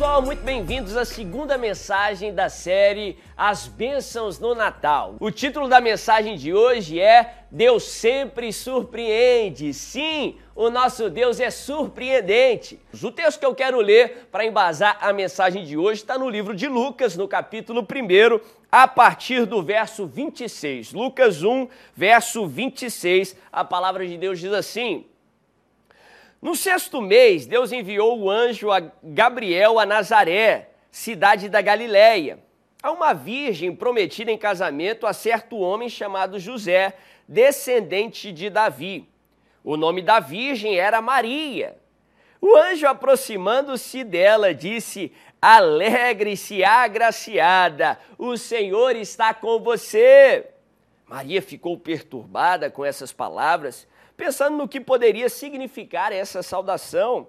[0.00, 5.16] pessoal, muito bem-vindos à segunda mensagem da série As Bênçãos no Natal.
[5.20, 9.74] O título da mensagem de hoje é Deus sempre surpreende.
[9.74, 12.80] Sim, o nosso Deus é surpreendente.
[13.02, 16.56] O texto que eu quero ler para embasar a mensagem de hoje está no livro
[16.56, 18.40] de Lucas, no capítulo 1,
[18.72, 20.94] a partir do verso 26.
[20.94, 25.04] Lucas 1, verso 26, a palavra de Deus diz assim:
[26.40, 32.38] no sexto mês, Deus enviou o anjo a Gabriel a Nazaré, cidade da Galiléia,
[32.82, 36.94] a uma virgem prometida em casamento a certo homem chamado José,
[37.28, 39.06] descendente de Davi.
[39.62, 41.76] O nome da virgem era Maria.
[42.40, 50.46] O anjo, aproximando-se dela, disse: Alegre-se, agraciada, o Senhor está com você.
[51.06, 53.86] Maria ficou perturbada com essas palavras
[54.20, 57.28] pensando no que poderia significar essa saudação.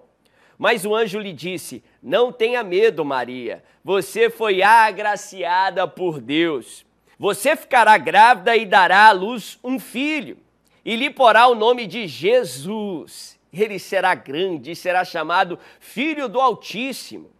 [0.58, 6.84] Mas o anjo lhe disse: Não tenha medo, Maria, você foi agraciada por Deus.
[7.18, 10.36] Você ficará grávida e dará à luz um filho,
[10.84, 13.38] e lhe porá o nome de Jesus.
[13.52, 17.30] Ele será grande e será chamado Filho do Altíssimo.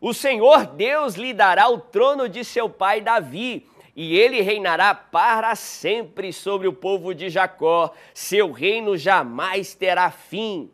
[0.00, 5.54] O Senhor Deus lhe dará o trono de seu pai Davi e ele reinará para
[5.54, 10.70] sempre sobre o povo de Jacó, seu reino jamais terá fim.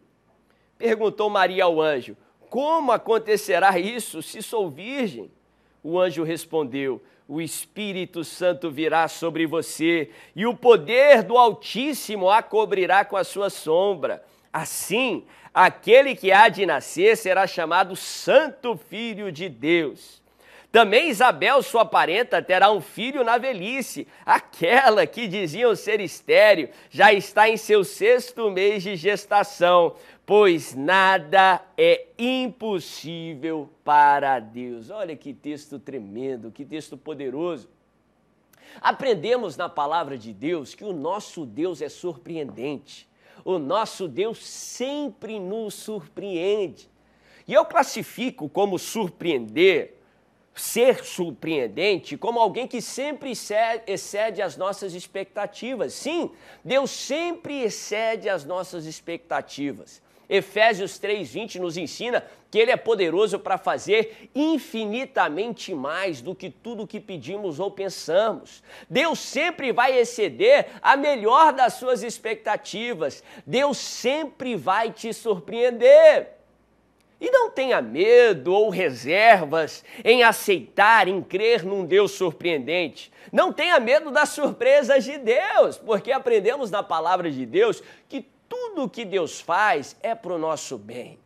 [0.78, 2.16] Perguntou Maria ao anjo:
[2.50, 5.30] Como acontecerá isso se sou virgem?
[5.82, 12.42] O anjo respondeu: O Espírito Santo virá sobre você, e o poder do Altíssimo a
[12.42, 14.22] cobrirá com a sua sombra.
[14.52, 20.22] Assim, aquele que há de nascer será chamado Santo Filho de Deus.
[20.76, 24.06] Também Isabel, sua parenta, terá um filho na velhice.
[24.26, 29.96] Aquela que diziam ser estéreo já está em seu sexto mês de gestação,
[30.26, 34.90] pois nada é impossível para Deus.
[34.90, 37.70] Olha que texto tremendo, que texto poderoso.
[38.78, 43.08] Aprendemos na palavra de Deus que o nosso Deus é surpreendente.
[43.46, 46.86] O nosso Deus sempre nos surpreende.
[47.48, 49.95] E eu classifico como surpreender
[50.56, 53.30] ser surpreendente como alguém que sempre
[53.86, 55.92] excede as nossas expectativas.
[55.92, 56.30] Sim,
[56.64, 60.02] Deus sempre excede as nossas expectativas.
[60.28, 66.86] Efésios 3:20 nos ensina que ele é poderoso para fazer infinitamente mais do que tudo
[66.86, 68.62] que pedimos ou pensamos.
[68.88, 73.22] Deus sempre vai exceder a melhor das suas expectativas.
[73.46, 76.35] Deus sempre vai te surpreender.
[77.20, 83.10] E não tenha medo ou reservas em aceitar, em crer num Deus surpreendente.
[83.32, 88.88] Não tenha medo das surpresas de Deus, porque aprendemos na palavra de Deus que tudo
[88.88, 91.18] que Deus faz é para o nosso bem.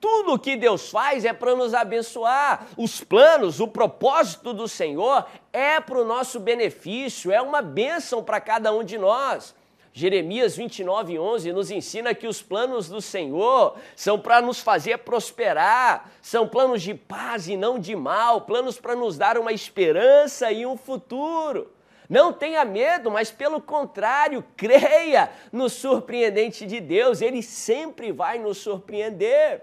[0.00, 2.66] Tudo que Deus faz é para nos abençoar.
[2.76, 8.38] Os planos, o propósito do Senhor é para o nosso benefício, é uma bênção para
[8.38, 9.54] cada um de nós.
[9.96, 16.10] Jeremias 29, 11 nos ensina que os planos do Senhor são para nos fazer prosperar,
[16.20, 20.66] são planos de paz e não de mal, planos para nos dar uma esperança e
[20.66, 21.70] um futuro.
[22.08, 28.58] Não tenha medo, mas pelo contrário, creia no surpreendente de Deus, ele sempre vai nos
[28.58, 29.62] surpreender.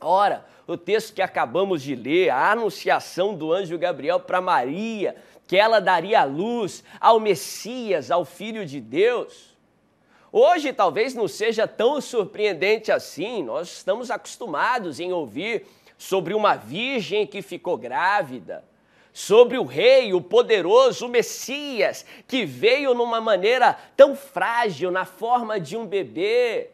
[0.00, 5.14] Ora, o texto que acabamos de ler, a anunciação do anjo Gabriel para Maria,
[5.52, 9.54] que ela daria luz ao Messias, ao Filho de Deus.
[10.32, 15.66] Hoje talvez não seja tão surpreendente assim, nós estamos acostumados em ouvir
[15.98, 18.64] sobre uma virgem que ficou grávida,
[19.12, 25.60] sobre o rei, o poderoso, o Messias, que veio numa maneira tão frágil, na forma
[25.60, 26.70] de um bebê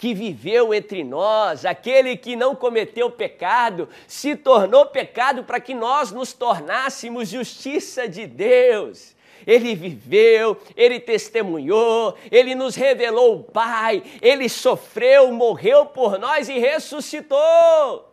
[0.00, 6.10] que viveu entre nós, aquele que não cometeu pecado, se tornou pecado para que nós
[6.10, 9.14] nos tornássemos justiça de Deus.
[9.46, 16.58] Ele viveu, ele testemunhou, ele nos revelou o Pai, ele sofreu, morreu por nós e
[16.58, 18.10] ressuscitou.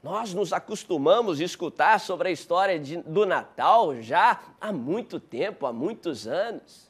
[0.00, 5.66] Nós nos acostumamos a escutar sobre a história de, do Natal já há muito tempo,
[5.66, 6.88] há muitos anos.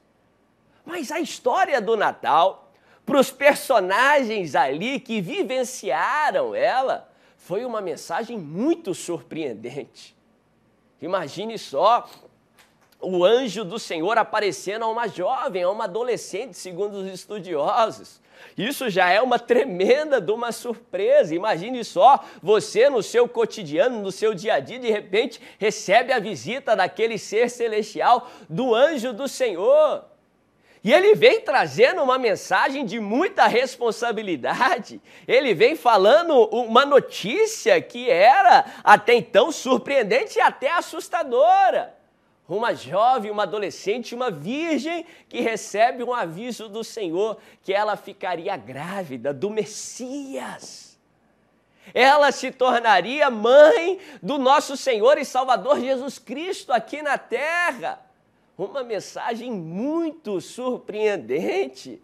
[0.85, 2.66] Mas a história do Natal
[3.07, 10.17] para os personagens ali que vivenciaram ela, foi uma mensagem muito surpreendente.
[11.01, 12.09] Imagine só
[13.01, 18.21] o anjo do Senhor aparecendo a uma jovem, a uma adolescente, segundo os estudiosos.
[18.59, 21.35] Isso já é uma tremenda de uma surpresa.
[21.35, 26.19] Imagine só, você no seu cotidiano, no seu dia a dia, de repente recebe a
[26.19, 30.05] visita daquele ser celestial, do anjo do Senhor.
[30.87, 35.03] E ele vem trazendo uma mensagem de muita responsabilidade.
[35.27, 41.93] Ele vem falando uma notícia que era até então surpreendente e até assustadora.
[42.49, 48.57] Uma jovem, uma adolescente, uma virgem que recebe um aviso do Senhor que ela ficaria
[48.57, 50.97] grávida do Messias.
[51.93, 58.07] Ela se tornaria mãe do nosso Senhor e Salvador Jesus Cristo aqui na terra
[58.57, 62.03] uma mensagem muito surpreendente.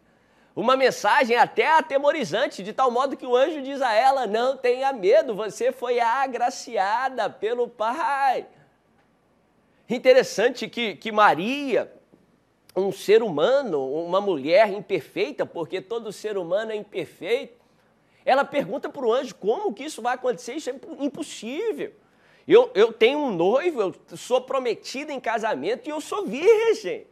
[0.55, 4.93] Uma mensagem até atemorizante, de tal modo que o anjo diz a ela: Não tenha
[4.93, 8.47] medo, você foi agraciada pelo Pai.
[9.89, 11.91] Interessante que, que Maria,
[12.77, 17.61] um ser humano, uma mulher imperfeita, porque todo ser humano é imperfeito,
[18.25, 21.93] ela pergunta para o anjo como que isso vai acontecer, isso é impossível.
[22.47, 27.07] Eu, eu tenho um noivo, eu sou prometida em casamento e eu sou virgem.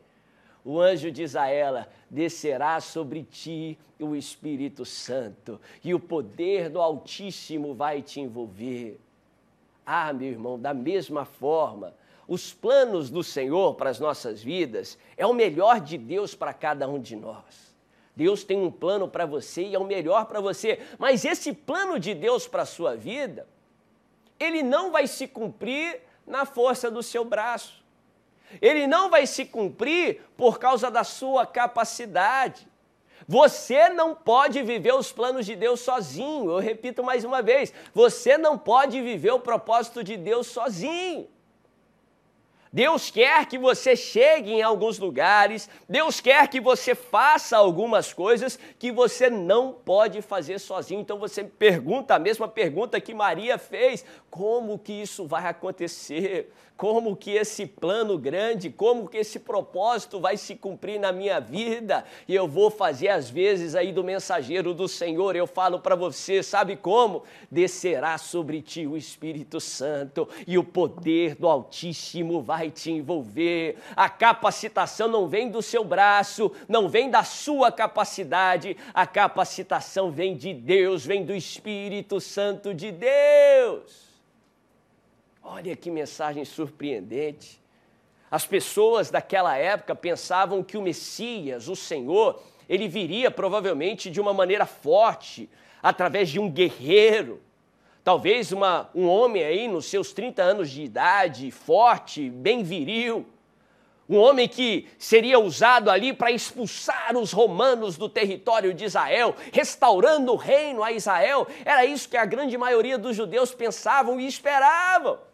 [0.64, 6.80] O anjo diz a ela: descerá sobre ti o Espírito Santo e o poder do
[6.80, 8.98] Altíssimo vai te envolver.
[9.84, 11.94] Ah, meu irmão, da mesma forma,
[12.26, 16.88] os planos do Senhor para as nossas vidas é o melhor de Deus para cada
[16.88, 17.74] um de nós.
[18.14, 21.98] Deus tem um plano para você e é o melhor para você, mas esse plano
[21.98, 23.46] de Deus para a sua vida
[24.40, 27.84] ele não vai se cumprir na força do seu braço.
[28.60, 32.66] Ele não vai se cumprir por causa da sua capacidade.
[33.28, 36.50] Você não pode viver os planos de Deus sozinho.
[36.50, 41.28] Eu repito mais uma vez: você não pode viver o propósito de Deus sozinho.
[42.72, 48.58] Deus quer que você chegue em alguns lugares, Deus quer que você faça algumas coisas
[48.78, 51.00] que você não pode fazer sozinho.
[51.00, 56.52] Então você pergunta a mesma pergunta que Maria fez: como que isso vai acontecer?
[56.80, 62.06] como que esse plano grande, como que esse propósito vai se cumprir na minha vida.
[62.26, 66.42] E eu vou fazer às vezes aí do mensageiro do Senhor, eu falo para você,
[66.42, 67.22] sabe como?
[67.50, 73.76] Descerá sobre ti o Espírito Santo e o poder do Altíssimo vai te envolver.
[73.94, 80.36] A capacitação não vem do seu braço, não vem da sua capacidade, a capacitação vem
[80.36, 84.10] de Deus, vem do Espírito Santo de Deus.
[85.42, 87.60] Olha que mensagem surpreendente.
[88.30, 94.32] As pessoas daquela época pensavam que o Messias, o Senhor, ele viria provavelmente de uma
[94.32, 95.48] maneira forte,
[95.82, 97.40] através de um guerreiro.
[98.02, 103.26] Talvez uma, um homem aí nos seus 30 anos de idade, forte, bem viril.
[104.08, 110.32] Um homem que seria usado ali para expulsar os romanos do território de Israel, restaurando
[110.32, 111.46] o reino a Israel.
[111.64, 115.29] Era isso que a grande maioria dos judeus pensavam e esperavam.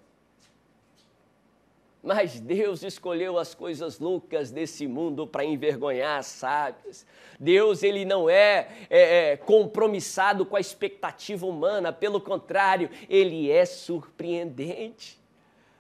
[2.07, 7.05] Mas Deus escolheu as coisas loucas desse mundo para envergonhar as sábias.
[7.39, 13.65] Deus ele não é, é, é, compromissado com a expectativa humana, pelo contrário, ele é
[13.65, 15.19] surpreendente.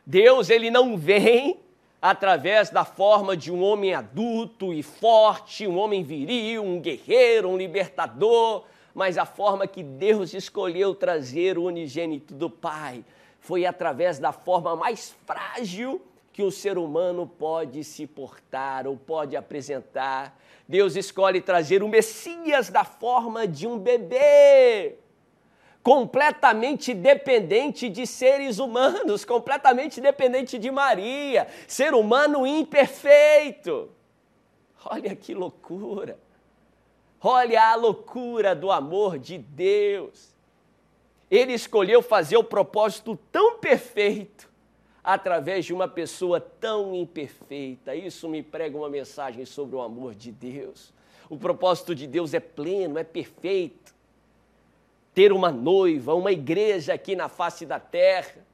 [0.05, 1.61] Deus ele não vem
[2.02, 7.56] através da forma de um homem adulto e forte, um homem viril, um guerreiro, um
[7.56, 13.05] libertador, mas a forma que Deus escolheu trazer o unigênito do Pai
[13.38, 16.02] foi através da forma mais frágil
[16.37, 20.39] que um ser humano pode se portar ou pode apresentar.
[20.69, 24.96] Deus escolhe trazer o Messias da forma de um bebê,
[25.82, 33.89] completamente dependente de seres humanos, completamente dependente de Maria, ser humano imperfeito.
[34.84, 36.19] Olha que loucura!
[37.19, 40.37] Olha a loucura do amor de Deus.
[41.31, 44.55] Ele escolheu fazer o propósito tão perfeito
[45.06, 47.94] através de uma pessoa tão imperfeita.
[47.94, 50.93] Isso me prega uma mensagem sobre o amor de Deus.
[51.31, 53.94] O propósito de Deus é pleno, é perfeito.
[55.15, 58.44] Ter uma noiva, uma igreja aqui na face da terra.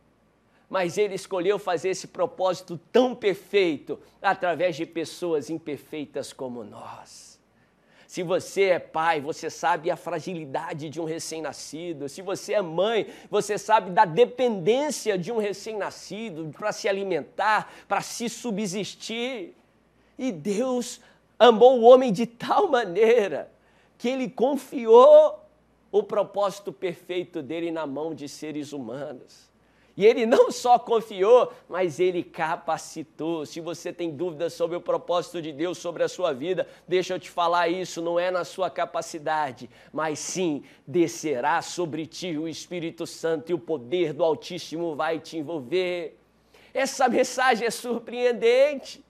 [0.69, 7.32] Mas ele escolheu fazer esse propósito tão perfeito através de pessoas imperfeitas como nós.
[8.13, 12.11] Se você é pai, você sabe a fragilidade de um recém-nascido.
[12.11, 18.03] Se você é mãe, você sabe da dependência de um recém-nascido para se alimentar, para
[18.03, 19.55] se subsistir.
[20.19, 21.01] E Deus
[21.39, 23.51] amou o homem de tal maneira
[23.97, 25.43] que ele confiou
[25.91, 29.51] o propósito perfeito dele na mão de seres humanos.
[29.97, 33.45] E ele não só confiou, mas ele capacitou.
[33.45, 37.21] Se você tem dúvidas sobre o propósito de Deus sobre a sua vida, deixa eu
[37.21, 43.07] te falar isso, não é na sua capacidade, mas sim descerá sobre ti o Espírito
[43.07, 46.19] Santo e o poder do Altíssimo vai te envolver.
[46.73, 49.05] Essa mensagem é surpreendente.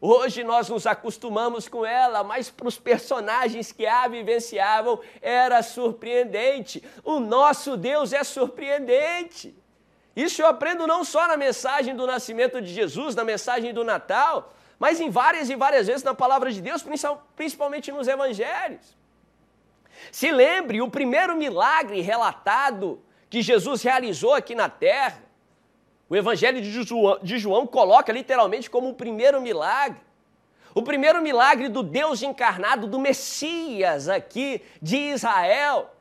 [0.00, 6.80] Hoje nós nos acostumamos com ela, mas para os personagens que a vivenciavam era surpreendente.
[7.02, 9.56] O nosso Deus é surpreendente.
[10.26, 14.52] Isso eu aprendo não só na mensagem do nascimento de Jesus, na mensagem do Natal,
[14.76, 16.84] mas em várias e várias vezes na palavra de Deus,
[17.36, 18.96] principalmente nos evangelhos.
[20.10, 25.22] Se lembre, o primeiro milagre relatado que Jesus realizou aqui na terra,
[26.08, 30.00] o Evangelho de João, de João coloca literalmente como o primeiro milagre.
[30.74, 35.94] O primeiro milagre do Deus encarnado, do Messias aqui de Israel.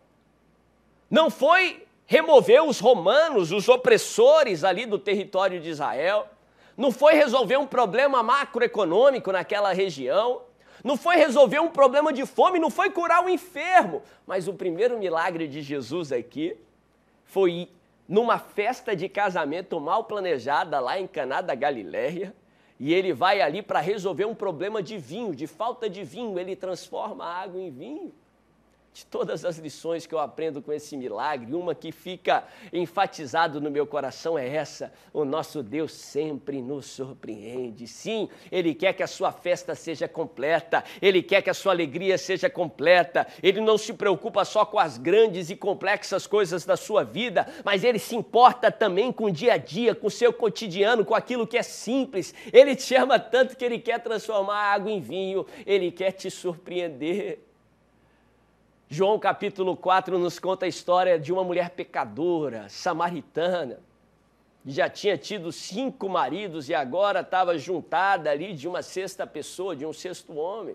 [1.09, 6.27] Não foi remover os romanos, os opressores ali do território de Israel.
[6.75, 10.41] Não foi resolver um problema macroeconômico naquela região.
[10.83, 14.01] Não foi resolver um problema de fome, não foi curar o enfermo.
[14.25, 16.55] Mas o primeiro milagre de Jesus aqui
[17.25, 17.69] foi
[18.07, 22.33] numa festa de casamento mal planejada lá em Caná da Galiléia,
[22.79, 26.55] e ele vai ali para resolver um problema de vinho, de falta de vinho, ele
[26.55, 28.13] transforma a água em vinho
[28.97, 33.69] de todas as lições que eu aprendo com esse milagre, uma que fica enfatizado no
[33.69, 37.85] meu coração é essa: o nosso Deus sempre nos surpreende.
[37.87, 42.17] Sim, Ele quer que a sua festa seja completa, Ele quer que a sua alegria
[42.17, 43.27] seja completa.
[43.43, 47.83] Ele não se preocupa só com as grandes e complexas coisas da sua vida, mas
[47.83, 51.45] Ele se importa também com o dia a dia, com o seu cotidiano, com aquilo
[51.45, 52.33] que é simples.
[52.51, 57.46] Ele te ama tanto que Ele quer transformar água em vinho, Ele quer te surpreender.
[58.89, 63.81] João capítulo 4 nos conta a história de uma mulher pecadora, samaritana,
[64.63, 69.75] que já tinha tido cinco maridos e agora estava juntada ali de uma sexta pessoa,
[69.75, 70.73] de um sexto homem.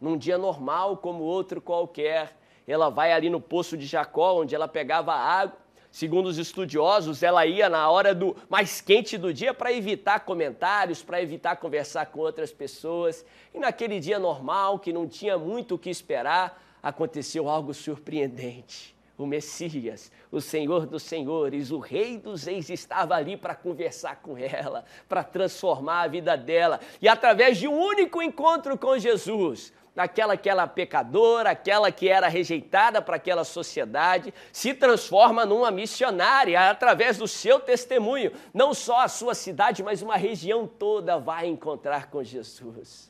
[0.00, 4.66] Num dia normal, como outro qualquer, ela vai ali no poço de Jacó, onde ela
[4.66, 5.56] pegava água.
[5.92, 11.00] Segundo os estudiosos, ela ia na hora do mais quente do dia para evitar comentários,
[11.00, 13.24] para evitar conversar com outras pessoas.
[13.54, 18.94] E naquele dia normal, que não tinha muito o que esperar, aconteceu algo surpreendente.
[19.16, 24.38] O Messias, o Senhor dos Senhores, o Rei dos Reis estava ali para conversar com
[24.38, 26.80] ela, para transformar a vida dela.
[27.02, 32.28] E através de um único encontro com Jesus, aquela que era pecadora, aquela que era
[32.28, 38.32] rejeitada para aquela sociedade, se transforma numa missionária através do seu testemunho.
[38.54, 43.09] Não só a sua cidade, mas uma região toda vai encontrar com Jesus.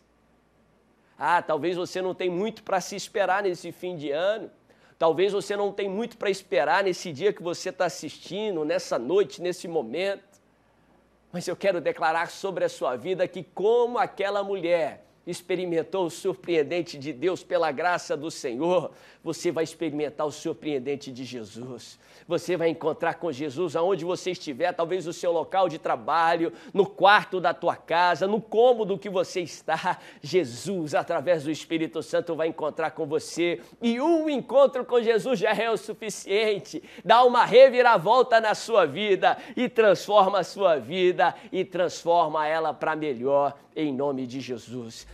[1.23, 4.51] Ah, talvez você não tenha muito para se esperar nesse fim de ano.
[4.99, 9.43] Talvez você não tenha muito para esperar nesse dia que você está assistindo, nessa noite,
[9.43, 10.41] nesse momento.
[11.31, 16.99] Mas eu quero declarar sobre a sua vida que, como aquela mulher experimentou o surpreendente
[16.99, 18.91] de Deus pela graça do Senhor,
[19.23, 21.99] você vai experimentar o surpreendente de Jesus.
[22.27, 26.87] Você vai encontrar com Jesus aonde você estiver, talvez no seu local de trabalho, no
[26.87, 29.99] quarto da tua casa, no cômodo que você está.
[30.23, 33.61] Jesus, através do Espírito Santo, vai encontrar com você.
[33.83, 36.83] E um encontro com Jesus já é o suficiente.
[37.05, 42.97] Dá uma reviravolta na sua vida e transforma a sua vida e transforma ela para
[42.97, 45.07] melhor, em nome de Jesus.